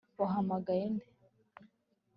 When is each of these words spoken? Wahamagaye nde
Wahamagaye 0.19 0.85
nde 0.95 1.05